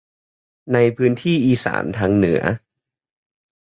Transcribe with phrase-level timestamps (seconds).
[0.73, 1.83] ในพื้นที่อิสาน
[2.17, 2.41] เหนือ